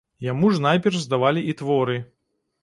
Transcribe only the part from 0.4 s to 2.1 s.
ж найперш здавалі і творы.